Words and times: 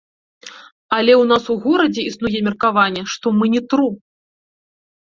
Але 0.97 1.13
ў 1.21 1.27
нас 1.31 1.43
у 1.55 1.57
горадзе 1.67 2.01
існуе 2.13 2.39
меркаванне, 2.51 3.07
што 3.17 3.25
мы 3.39 3.45
не 3.57 3.61
тру. 3.75 3.89